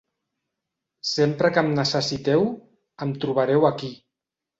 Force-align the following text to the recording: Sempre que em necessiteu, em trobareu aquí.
Sempre 1.09 1.51
que 1.57 1.63
em 1.63 1.69
necessiteu, 1.79 2.45
em 3.07 3.13
trobareu 3.27 3.67
aquí. 3.71 3.91